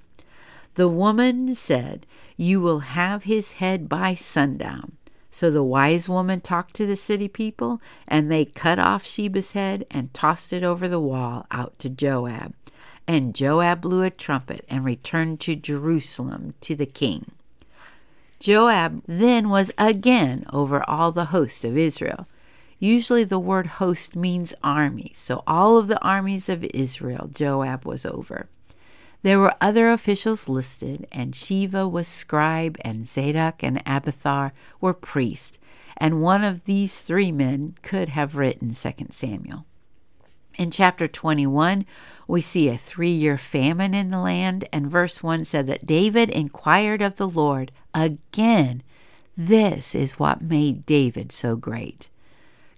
The 0.76 0.88
woman 0.88 1.56
said, 1.56 2.06
You 2.38 2.62
will 2.62 2.80
have 2.80 3.24
his 3.24 3.54
head 3.54 3.90
by 3.90 4.14
sundown. 4.14 4.94
So 5.32 5.52
the 5.52 5.64
wise 5.64 6.08
woman 6.08 6.40
talked 6.40 6.76
to 6.76 6.86
the 6.86 6.96
city 6.96 7.28
people, 7.28 7.82
and 8.08 8.32
they 8.32 8.46
cut 8.46 8.80
off 8.80 9.06
Sheba's 9.06 9.52
head 9.52 9.86
and 9.92 10.14
tossed 10.14 10.54
it 10.54 10.64
over 10.64 10.88
the 10.88 11.00
wall 11.00 11.46
out 11.52 11.78
to 11.80 11.90
Joab. 11.90 12.54
And 13.08 13.36
Joab 13.36 13.82
blew 13.82 14.04
a 14.04 14.10
trumpet 14.10 14.66
and 14.68 14.84
returned 14.84 15.40
to 15.42 15.56
Jerusalem 15.56 16.56
to 16.62 16.76
the 16.76 16.86
king. 16.86 17.32
Joab 18.40 19.04
then 19.08 19.50
was 19.50 19.72
again 19.78 20.46
over 20.52 20.88
all 20.90 21.12
the 21.12 21.26
host 21.26 21.64
of 21.64 21.78
Israel. 21.78 22.28
Usually 22.80 23.24
the 23.24 23.40
word 23.40 23.68
host 23.68 24.16
means 24.16 24.54
army, 24.64 25.14
so 25.16 25.44
all 25.48 25.78
of 25.78 25.88
the 25.88 26.02
armies 26.02 26.50
of 26.50 26.64
Israel 26.74 27.30
Joab 27.34 27.86
was 27.86 28.06
over. 28.06 28.48
There 29.24 29.40
were 29.40 29.56
other 29.60 29.90
officials 29.90 30.48
listed, 30.48 31.08
and 31.12 31.34
Sheva 31.34 31.90
was 31.90 32.08
scribe, 32.08 32.78
and 32.82 33.06
Zadok 33.06 33.64
and 33.64 33.82
Abiathar 33.86 34.54
were 34.80 34.94
priest, 34.94 35.58
and 35.98 36.22
one 36.22 36.44
of 36.44 36.66
these 36.66 37.00
three 37.00 37.32
men 37.32 37.76
could 37.82 38.10
have 38.10 38.36
written 38.36 38.76
2 38.76 38.92
Samuel. 39.10 39.66
In 40.58 40.72
chapter 40.72 41.08
21, 41.08 41.86
we 42.28 42.42
see 42.42 42.70
a 42.70 42.78
three 42.78 43.12
year 43.12 43.38
famine 43.38 43.94
in 43.94 44.10
the 44.10 44.20
land, 44.20 44.68
and 44.72 44.90
verse 44.90 45.22
1 45.22 45.46
said 45.46 45.68
that 45.68 45.86
David 45.86 46.30
inquired 46.30 47.02
of 47.02 47.16
the 47.16 47.28
Lord 47.28 47.72
again. 47.94 48.82
This 49.36 49.94
is 49.94 50.14
what 50.14 50.42
made 50.42 50.86
David 50.86 51.32
so 51.32 51.56
great. 51.56 52.10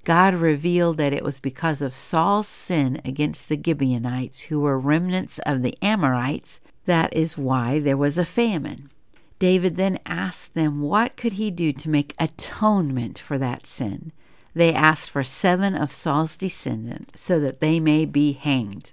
God 0.05 0.34
revealed 0.34 0.98
that 0.98 1.13
it 1.13 1.24
was 1.24 1.39
because 1.39 1.81
of 1.81 1.96
Saul's 1.96 2.48
sin 2.48 3.00
against 3.05 3.48
the 3.48 3.62
Gibeonites, 3.63 4.43
who 4.43 4.62
were 4.62 4.79
remnants 4.79 5.38
of 5.46 5.62
the 5.62 5.77
Amorites. 5.81 6.60
That 6.86 7.13
is 7.13 7.38
why 7.38 7.79
there 7.79 7.98
was 7.98 8.17
a 8.17 8.25
famine. 8.25 8.89
David 9.38 9.75
then 9.75 10.00
asked 10.05 10.55
them 10.55 10.81
what 10.81 11.15
could 11.15 11.34
he 11.34 11.51
do 11.51 11.72
to 11.74 11.89
make 11.89 12.15
atonement 12.17 13.19
for 13.19 13.38
that 13.38 13.67
sin. 13.67 14.13
They 14.58 14.74
asked 14.74 15.12
for 15.12 15.24
seven 15.24 15.76
of 15.76 15.94
Saul's 15.94 16.36
descendants 16.36 17.22
so 17.22 17.40
that 17.42 17.60
they 17.60 17.80
may 17.80 18.06
be 18.06 18.32
hanged. 18.32 18.92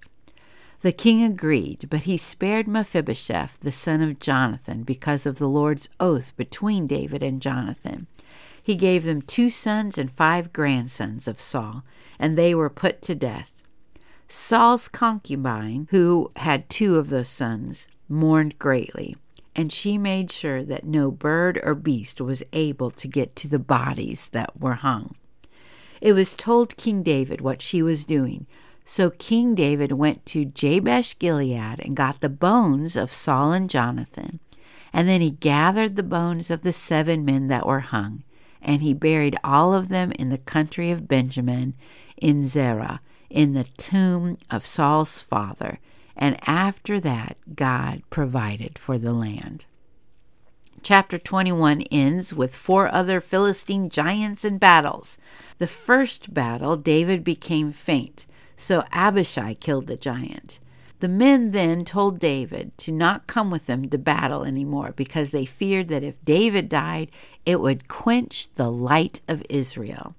The 0.83 0.93
king 0.93 1.25
agreed, 1.25 1.87
but 1.89 2.01
he 2.01 2.19
spared 2.19 2.69
Mephibosheth, 2.69 3.61
the 3.61 3.73
son 3.73 4.03
of 4.03 4.19
Jonathan, 4.19 4.83
because 4.83 5.25
of 5.25 5.39
the 5.39 5.49
Lord's 5.49 5.89
oath 5.99 6.37
between 6.37 6.85
David 6.85 7.23
and 7.23 7.41
Jonathan. 7.41 8.09
He 8.63 8.75
gave 8.75 9.05
them 9.05 9.23
two 9.23 9.49
sons 9.49 9.97
and 9.97 10.13
five 10.13 10.53
grandsons 10.53 11.27
of 11.27 11.41
Saul, 11.41 11.83
and 12.19 12.37
they 12.37 12.55
were 12.55 12.69
put 12.69 13.01
to 13.01 13.15
death. 13.15 13.63
Saul's 14.29 14.87
concubine, 14.87 15.89
who 15.91 16.31
had 16.37 16.69
two 16.69 16.97
of 16.97 17.09
those 17.09 17.29
sons, 17.29 17.89
mourned 18.07 18.59
greatly, 18.59 19.17
and 19.57 19.73
she 19.73 19.97
made 19.97 20.31
sure 20.31 20.63
that 20.63 20.85
no 20.85 21.11
bird 21.11 21.59
or 21.63 21.75
beast 21.75 22.21
was 22.21 22.43
able 22.53 22.91
to 22.91 23.09
get 23.09 23.35
to 23.37 23.49
the 23.49 23.59
bodies 23.59 24.29
that 24.33 24.61
were 24.61 24.75
hung. 24.75 25.17
It 26.05 26.13
was 26.13 26.37
told 26.37 26.77
King 26.77 27.03
David 27.03 27.41
what 27.41 27.61
she 27.61 27.83
was 27.83 28.05
doing, 28.05 28.47
so 28.85 29.11
King 29.11 29.57
David 29.57 29.91
went 29.93 30.25
to 30.27 30.45
Jabesh 30.45 31.19
Gilead 31.19 31.81
and 31.81 31.97
got 31.97 32.21
the 32.21 32.29
bones 32.29 32.95
of 32.95 33.11
Saul 33.11 33.53
and 33.53 33.69
Jonathan, 33.69 34.39
and 34.93 35.09
then 35.09 35.21
he 35.21 35.31
gathered 35.31 35.97
the 35.97 36.05
bones 36.05 36.51
of 36.51 36.63
the 36.63 36.73
seven 36.73 37.25
men 37.25 37.49
that 37.49 37.67
were 37.67 37.81
hung 37.81 38.23
and 38.65 38.81
he 38.81 38.95
buried 38.95 39.37
all 39.45 39.75
of 39.75 39.89
them 39.89 40.11
in 40.13 40.31
the 40.31 40.39
country 40.39 40.91
of 40.91 41.07
Benjamin 41.07 41.75
in 42.17 42.47
Zelah, 42.47 43.01
in 43.29 43.53
the 43.53 43.65
tomb 43.77 44.37
of 44.51 44.65
Saul's 44.65 45.21
father. 45.21 45.79
And 46.17 46.39
after 46.49 46.99
that, 47.01 47.37
God 47.55 48.03
provided 48.09 48.79
for 48.79 48.97
the 48.97 49.13
land. 49.13 49.67
Chapter 50.85 51.17
21 51.17 51.81
ends 51.91 52.35
with 52.35 52.55
four 52.55 52.93
other 52.93 53.19
Philistine 53.19 53.89
giants 53.89 54.45
and 54.45 54.61
battles. 54.61 55.17
The 55.57 55.67
first 55.67 56.35
battle, 56.35 56.77
David 56.77 57.25
became 57.25 57.73
faint, 57.73 58.27
so 58.55 58.85
Abishai 58.93 59.55
killed 59.55 59.87
the 59.87 59.97
giant. 59.97 60.61
The 61.01 61.09
men 61.09 61.53
then 61.53 61.87
told 61.87 62.21
David 62.21 62.77
to 62.77 62.93
not 62.93 63.27
come 63.27 63.51
with 63.51 63.65
them 63.65 63.89
to 63.89 63.97
battle 63.97 64.45
anymore 64.45 64.93
because 64.95 65.31
they 65.31 65.47
feared 65.47 65.89
that 65.89 66.03
if 66.03 66.23
David 66.23 66.69
died, 66.69 67.11
it 67.47 67.61
would 67.61 67.89
quench 67.89 68.53
the 68.53 68.71
light 68.71 69.23
of 69.27 69.43
Israel. 69.49 70.15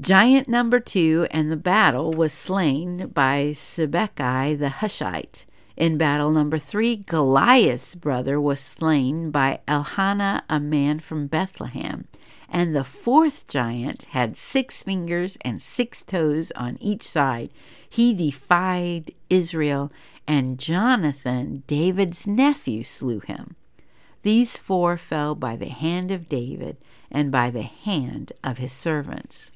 Giant 0.00 0.48
number 0.48 0.80
two 0.80 1.28
and 1.30 1.48
the 1.48 1.56
battle 1.56 2.10
was 2.10 2.32
slain 2.32 3.06
by 3.14 3.52
Sibbecai 3.54 4.58
the 4.58 4.68
Hushite. 4.68 5.46
In 5.76 5.98
battle 5.98 6.30
number 6.30 6.58
three, 6.58 6.96
Goliath's 6.96 7.94
brother 7.94 8.40
was 8.40 8.60
slain 8.60 9.30
by 9.30 9.60
Elkanah, 9.68 10.44
a 10.48 10.58
man 10.58 11.00
from 11.00 11.26
Bethlehem. 11.26 12.08
And 12.48 12.74
the 12.74 12.84
fourth 12.84 13.46
giant 13.46 14.02
had 14.10 14.36
six 14.36 14.82
fingers 14.82 15.36
and 15.42 15.60
six 15.60 16.02
toes 16.02 16.50
on 16.52 16.78
each 16.80 17.02
side. 17.02 17.50
He 17.88 18.14
defied 18.14 19.10
Israel, 19.28 19.92
and 20.26 20.58
Jonathan, 20.58 21.62
David's 21.66 22.26
nephew, 22.26 22.82
slew 22.82 23.20
him. 23.20 23.56
These 24.22 24.56
four 24.56 24.96
fell 24.96 25.34
by 25.34 25.56
the 25.56 25.68
hand 25.68 26.10
of 26.10 26.28
David 26.28 26.78
and 27.10 27.30
by 27.30 27.50
the 27.50 27.62
hand 27.62 28.32
of 28.42 28.58
his 28.58 28.72
servants. 28.72 29.50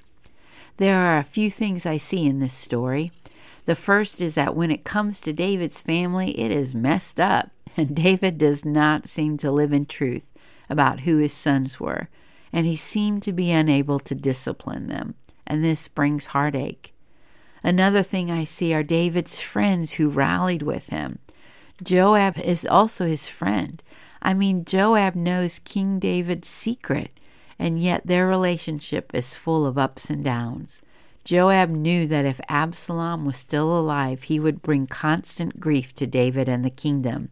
There 0.77 0.99
are 0.99 1.19
a 1.19 1.25
few 1.25 1.51
things 1.51 1.87
I 1.87 1.97
see 1.97 2.27
in 2.27 2.41
this 2.41 2.55
story. 2.55 3.11
The 3.67 3.75
first 3.75 4.21
is 4.21 4.35
that 4.35 4.57
when 4.57 4.71
it 4.71 4.85
comes 4.85 5.21
to 5.21 5.33
David's 5.33 5.81
family, 5.81 6.39
it 6.39 6.51
is 6.51 6.75
messed 6.75 7.21
up, 7.21 7.51
and 7.77 7.95
David 7.95 8.39
does 8.39 8.65
not 8.65 9.09
seem 9.09 9.37
to 9.39 9.51
live 9.51 9.73
in 9.73 9.87
truth 9.87 10.33
about 10.69 11.01
who 11.01 11.19
his 11.19 11.33
sons 11.33 11.79
were, 11.79 12.09
and 12.53 12.67
he 12.67 12.77
seemed 12.77 13.23
to 13.25 13.33
be 13.33 13.51
unable 13.51 13.99
to 14.01 14.15
discipline 14.15 14.89
them, 14.89 15.15
and 15.47 15.65
this 15.65 15.89
brings 15.89 16.27
heartache. 16.27 16.95
Another 17.63 18.03
thing 18.03 18.31
I 18.31 18.45
see 18.45 18.73
are 18.73 18.83
David's 18.83 19.41
friends 19.41 19.95
who 19.95 20.09
rallied 20.09 20.63
with 20.63 20.89
him. 20.89 21.19
Joab 21.83 22.39
is 22.39 22.67
also 22.67 23.07
his 23.07 23.29
friend. 23.29 23.83
I 24.23 24.35
mean, 24.35 24.65
Joab 24.65 25.15
knows 25.15 25.59
King 25.61 25.99
David's 25.99 26.49
secret 26.49 27.13
and 27.61 27.81
yet 27.81 28.07
their 28.07 28.27
relationship 28.27 29.11
is 29.15 29.37
full 29.37 29.67
of 29.67 29.77
ups 29.77 30.09
and 30.09 30.25
downs. 30.25 30.81
Joab 31.25 31.71
knew 31.71 32.07
that 32.07 32.25
if 32.25 32.41
Absalom 32.49 33.25
was 33.25 33.37
still 33.37 33.77
alive, 33.77 34.25
he 34.25 34.41
would 34.41 34.63
bring 34.63 34.87
constant 34.87 35.61
grief 35.61 35.95
to 35.97 36.07
David 36.07 36.49
and 36.49 36.65
the 36.65 36.71
kingdom. 36.71 37.31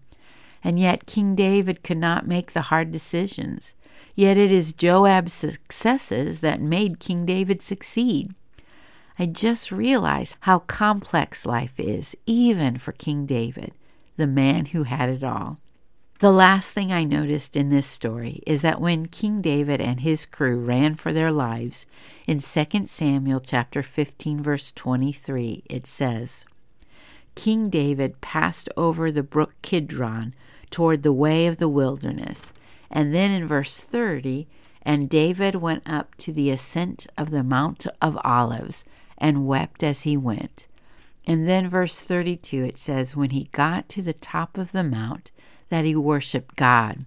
And 0.62 0.78
yet 0.78 1.06
King 1.06 1.34
David 1.34 1.82
could 1.82 1.98
not 1.98 2.26
make 2.26 2.52
the 2.52 2.62
hard 2.62 2.92
decisions. 2.92 3.74
Yet 4.14 4.36
it 4.36 4.50
is 4.50 4.72
Joab's 4.72 5.32
successes 5.32 6.40
that 6.40 6.60
made 6.60 6.98
King 6.98 7.24
David 7.24 7.62
succeed. 7.62 8.34
I 9.18 9.26
just 9.26 9.72
realized 9.72 10.36
how 10.40 10.60
complex 10.60 11.46
life 11.46 11.78
is, 11.78 12.14
even 12.26 12.78
for 12.78 12.92
King 12.92 13.26
David, 13.26 13.72
the 14.16 14.26
man 14.26 14.66
who 14.66 14.84
had 14.84 15.08
it 15.08 15.24
all. 15.24 15.58
The 16.20 16.32
last 16.32 16.72
thing 16.72 16.90
I 16.90 17.04
noticed 17.04 17.54
in 17.54 17.70
this 17.70 17.86
story 17.86 18.42
is 18.44 18.62
that 18.62 18.80
when 18.80 19.06
King 19.06 19.40
David 19.40 19.80
and 19.80 20.00
his 20.00 20.26
crew 20.26 20.58
ran 20.58 20.96
for 20.96 21.12
their 21.12 21.30
lives, 21.30 21.86
in 22.26 22.40
2 22.40 22.86
Samuel 22.86 23.38
chapter 23.38 23.84
15 23.84 24.42
verse 24.42 24.72
23 24.72 25.62
it 25.70 25.86
says, 25.86 26.44
King 27.36 27.70
David 27.70 28.20
passed 28.20 28.68
over 28.76 29.12
the 29.12 29.22
brook 29.22 29.54
Kidron 29.62 30.34
toward 30.70 31.04
the 31.04 31.12
way 31.12 31.46
of 31.46 31.58
the 31.58 31.68
wilderness. 31.68 32.52
And 32.90 33.14
then 33.14 33.30
in 33.30 33.46
verse 33.46 33.78
30, 33.78 34.48
and 34.82 35.08
David 35.08 35.54
went 35.54 35.88
up 35.88 36.16
to 36.16 36.32
the 36.32 36.50
ascent 36.50 37.06
of 37.16 37.30
the 37.30 37.44
Mount 37.44 37.86
of 38.02 38.18
Olives 38.24 38.84
and 39.18 39.46
wept 39.46 39.84
as 39.84 40.02
he 40.02 40.16
went. 40.16 40.66
And 41.28 41.46
then 41.46 41.68
verse 41.68 42.00
32 42.00 42.64
it 42.64 42.76
says, 42.76 43.14
When 43.14 43.30
he 43.30 43.50
got 43.52 43.88
to 43.90 44.02
the 44.02 44.14
top 44.14 44.58
of 44.58 44.72
the 44.72 44.82
mount, 44.82 45.30
that 45.68 45.84
he 45.84 45.94
worshiped 45.94 46.56
God. 46.56 47.04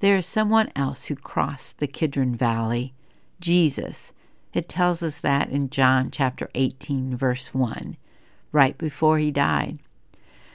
There 0.00 0.16
is 0.16 0.26
someone 0.26 0.70
else 0.76 1.06
who 1.06 1.16
crossed 1.16 1.78
the 1.78 1.86
Kidron 1.86 2.34
Valley, 2.34 2.94
Jesus. 3.40 4.12
It 4.54 4.68
tells 4.68 5.02
us 5.02 5.18
that 5.18 5.50
in 5.50 5.70
John 5.70 6.10
chapter 6.10 6.48
18, 6.54 7.16
verse 7.16 7.52
1, 7.52 7.96
right 8.52 8.78
before 8.78 9.18
he 9.18 9.30
died. 9.30 9.78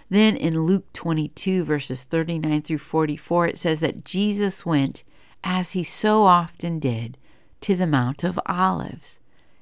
Then 0.10 0.36
in 0.36 0.62
Luke 0.62 0.92
22, 0.94 1.64
verses 1.64 2.04
39 2.04 2.62
through 2.62 2.78
44, 2.78 3.48
it 3.48 3.58
says 3.58 3.80
that 3.80 4.06
Jesus 4.06 4.66
went, 4.66 5.04
as 5.44 5.72
he 5.72 5.84
so 5.84 6.24
often 6.24 6.80
did, 6.80 7.18
to 7.62 7.76
the 7.76 7.88
Mount 7.88 8.24
of 8.24 8.40
Olives. 8.46 9.20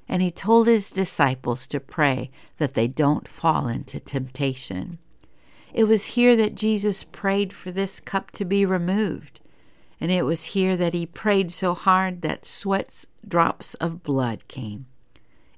And 0.08 0.22
he 0.22 0.30
told 0.30 0.66
his 0.66 0.90
disciples 0.90 1.66
to 1.68 1.80
pray 1.80 2.30
that 2.58 2.74
they 2.74 2.86
don't 2.86 3.26
fall 3.26 3.66
into 3.66 3.98
temptation. 3.98 4.98
It 5.72 5.84
was 5.84 6.06
here 6.06 6.36
that 6.36 6.54
Jesus 6.54 7.04
prayed 7.04 7.52
for 7.52 7.70
this 7.70 8.00
cup 8.00 8.30
to 8.32 8.44
be 8.44 8.66
removed. 8.66 9.40
And 10.00 10.10
it 10.10 10.24
was 10.24 10.46
here 10.46 10.76
that 10.76 10.92
he 10.92 11.06
prayed 11.06 11.52
so 11.52 11.74
hard 11.74 12.22
that 12.22 12.44
sweat 12.44 13.04
drops 13.26 13.74
of 13.74 14.02
blood 14.02 14.48
came. 14.48 14.86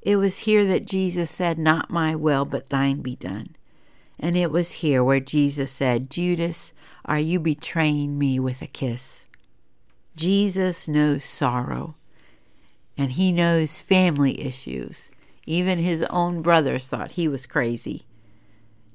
It 0.02 0.16
was 0.16 0.40
here 0.40 0.66
that 0.66 0.86
Jesus 0.86 1.30
said, 1.30 1.58
Not 1.58 1.90
my 1.90 2.14
will, 2.14 2.44
but 2.44 2.68
thine 2.68 3.00
be 3.00 3.16
done. 3.16 3.56
And 4.20 4.36
it 4.36 4.50
was 4.50 4.72
here 4.72 5.02
where 5.02 5.20
Jesus 5.20 5.72
said, 5.72 6.10
Judas, 6.10 6.72
are 7.06 7.18
you 7.18 7.40
betraying 7.40 8.18
me 8.18 8.38
with 8.38 8.62
a 8.62 8.66
kiss? 8.66 9.26
Jesus 10.14 10.86
knows 10.86 11.24
sorrow, 11.24 11.96
and 12.96 13.12
he 13.12 13.32
knows 13.32 13.80
family 13.80 14.40
issues. 14.40 15.10
Even 15.46 15.78
his 15.78 16.02
own 16.10 16.42
brothers 16.42 16.86
thought 16.86 17.12
he 17.12 17.26
was 17.26 17.46
crazy. 17.46 18.04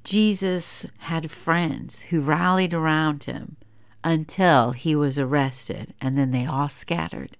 Jesus 0.03 0.85
had 0.99 1.29
friends 1.29 2.03
who 2.03 2.21
rallied 2.21 2.73
around 2.73 3.25
him 3.25 3.57
until 4.03 4.71
he 4.71 4.95
was 4.95 5.19
arrested, 5.19 5.93
and 5.99 6.17
then 6.17 6.31
they 6.31 6.45
all 6.45 6.69
scattered. 6.69 7.37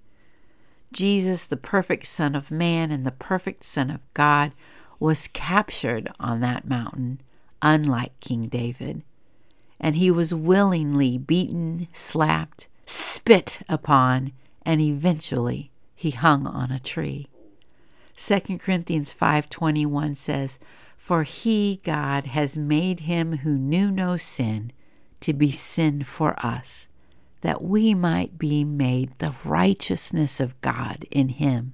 Jesus, 0.91 1.45
the 1.45 1.57
perfect 1.57 2.07
Son 2.07 2.35
of 2.35 2.51
Man 2.51 2.91
and 2.91 3.05
the 3.05 3.11
perfect 3.11 3.63
Son 3.63 3.89
of 3.89 4.11
God, 4.13 4.51
was 4.99 5.29
captured 5.29 6.09
on 6.19 6.41
that 6.41 6.67
mountain, 6.67 7.21
unlike 7.61 8.19
King 8.19 8.43
David. 8.43 9.03
And 9.79 9.95
he 9.95 10.11
was 10.11 10.33
willingly 10.33 11.17
beaten, 11.17 11.87
slapped, 11.93 12.67
spit 12.85 13.61
upon, 13.69 14.33
and 14.65 14.81
eventually 14.81 15.71
he 15.95 16.11
hung 16.11 16.45
on 16.45 16.71
a 16.71 16.79
tree. 16.79 17.27
2 18.17 18.59
Corinthians 18.59 19.13
5:21 19.13 20.17
says, 20.17 20.59
for 20.99 21.23
he, 21.23 21.79
God, 21.83 22.25
has 22.25 22.57
made 22.57 22.99
him 22.99 23.37
who 23.37 23.57
knew 23.57 23.89
no 23.89 24.17
sin 24.17 24.71
to 25.21 25.33
be 25.33 25.49
sin 25.49 26.03
for 26.03 26.35
us, 26.45 26.87
that 27.41 27.63
we 27.63 27.95
might 27.95 28.37
be 28.37 28.63
made 28.63 29.15
the 29.15 29.33
righteousness 29.43 30.39
of 30.39 30.59
God 30.61 31.05
in 31.09 31.29
him. 31.29 31.73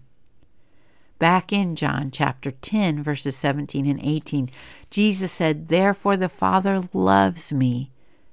Back 1.17 1.51
in 1.51 1.75
John 1.75 2.11
chapter 2.11 2.51
10, 2.51 3.01
verses 3.01 3.35
17 3.35 3.87
and 3.87 3.99
18, 4.01 4.49
Jesus 4.89 5.31
said, 5.31 5.67
Therefore 5.67 6.15
the 6.15 6.29
Father 6.29 6.83
loves 6.93 7.51
me, 7.51 7.91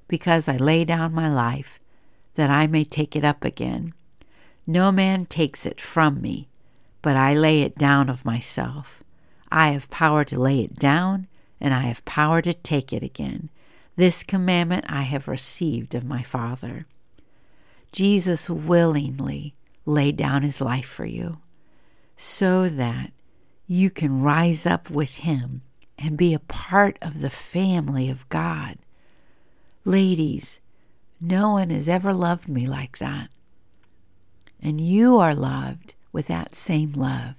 because 0.09 0.47
I 0.47 0.57
lay 0.59 0.85
down 0.85 1.15
my 1.15 1.33
life, 1.33 1.81
that 2.35 2.51
I 2.51 2.67
may 2.67 2.85
take 2.85 3.17
it 3.17 3.25
up 3.25 3.45
again. 3.45 3.95
No 4.67 4.93
man 4.93 5.25
takes 5.25 5.65
it 5.65 5.81
from 5.81 6.21
me, 6.21 6.49
but 7.01 7.17
I 7.17 7.35
lay 7.35 7.63
it 7.63 7.79
down 7.79 8.09
of 8.11 8.25
myself. 8.25 9.02
I 9.55 9.69
have 9.73 9.91
power 9.91 10.25
to 10.25 10.41
lay 10.41 10.61
it 10.61 10.79
down, 10.79 11.27
and 11.61 11.75
I 11.75 11.83
have 11.83 12.07
power 12.07 12.41
to 12.41 12.55
take 12.55 12.91
it 12.91 13.03
again. 13.03 13.51
This 13.97 14.23
commandment 14.23 14.87
I 14.89 15.03
have 15.03 15.29
received 15.29 15.95
of 15.95 16.05
my 16.05 16.23
Father. 16.23 16.87
Jesus 17.93 18.49
willingly 18.49 19.55
laid 19.85 20.17
down 20.17 20.41
his 20.43 20.63
life 20.63 20.87
for 20.89 21.05
you 21.05 21.39
so 22.17 22.71
that 22.71 23.13
you 23.67 23.91
can 23.91 24.23
rise 24.23 24.65
up 24.65 24.89
with 24.89 25.17
him 25.17 25.61
and 25.99 26.17
be 26.17 26.33
a 26.33 26.39
part 26.39 26.97
of 27.03 27.21
the 27.21 27.29
family 27.29 28.09
of 28.09 28.27
God. 28.31 28.79
Ladies, 29.85 30.61
no 31.21 31.51
one 31.51 31.69
has 31.69 31.89
ever 31.89 32.15
loved 32.15 32.49
me 32.49 32.67
like 32.67 32.97
that. 32.99 33.29
And 34.63 34.81
you 34.81 35.19
are 35.19 35.35
loved 35.35 35.95
with 36.11 36.29
that 36.29 36.55
same 36.55 36.93
love 36.93 37.35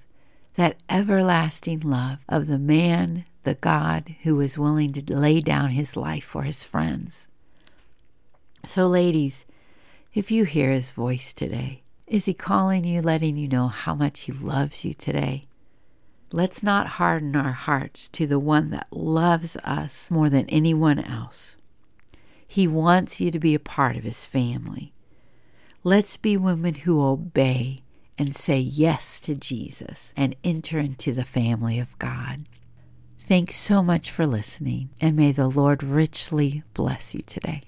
that 0.55 0.77
everlasting 0.89 1.79
love 1.79 2.19
of 2.29 2.47
the 2.47 2.59
man, 2.59 3.25
the 3.43 3.55
God 3.55 4.15
who 4.23 4.35
was 4.35 4.57
willing 4.57 4.91
to 4.91 5.15
lay 5.15 5.39
down 5.39 5.71
his 5.71 5.95
life 5.95 6.23
for 6.23 6.43
his 6.43 6.63
friends. 6.63 7.27
So, 8.63 8.87
ladies, 8.87 9.45
if 10.13 10.31
you 10.31 10.45
hear 10.45 10.71
his 10.71 10.91
voice 10.91 11.33
today, 11.33 11.83
is 12.07 12.25
he 12.25 12.33
calling 12.33 12.83
you, 12.83 13.01
letting 13.01 13.37
you 13.37 13.47
know 13.47 13.67
how 13.67 13.95
much 13.95 14.21
he 14.21 14.31
loves 14.31 14.85
you 14.85 14.93
today? 14.93 15.47
Let's 16.31 16.63
not 16.63 16.87
harden 16.87 17.35
our 17.35 17.51
hearts 17.51 18.09
to 18.09 18.25
the 18.25 18.39
one 18.39 18.71
that 18.71 18.87
loves 18.91 19.55
us 19.57 20.09
more 20.09 20.29
than 20.29 20.49
anyone 20.49 20.99
else. 20.99 21.55
He 22.47 22.67
wants 22.67 23.21
you 23.21 23.29
to 23.31 23.39
be 23.39 23.53
a 23.53 23.59
part 23.59 23.95
of 23.95 24.03
his 24.03 24.25
family. 24.25 24.93
Let's 25.83 26.17
be 26.17 26.37
women 26.37 26.73
who 26.75 27.03
obey 27.03 27.82
and 28.17 28.35
say 28.35 28.57
yes 28.57 29.19
to 29.21 29.35
Jesus 29.35 30.13
and 30.17 30.35
enter 30.43 30.79
into 30.79 31.13
the 31.13 31.23
family 31.23 31.79
of 31.79 31.97
God. 31.99 32.45
Thanks 33.19 33.55
so 33.55 33.81
much 33.81 34.11
for 34.11 34.27
listening, 34.27 34.89
and 34.99 35.15
may 35.15 35.31
the 35.31 35.47
Lord 35.47 35.81
richly 35.83 36.63
bless 36.73 37.15
you 37.15 37.21
today. 37.21 37.61